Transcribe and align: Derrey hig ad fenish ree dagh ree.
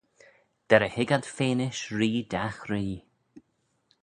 Derrey 0.67 0.91
hig 0.95 1.09
ad 1.15 1.25
fenish 1.37 1.83
ree 1.97 2.17
dagh 2.33 2.61
ree. 2.69 2.95